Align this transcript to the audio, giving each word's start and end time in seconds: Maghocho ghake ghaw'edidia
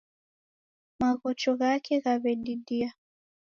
Maghocho 0.99 1.51
ghake 1.59 1.95
ghaw'edidia 2.03 2.89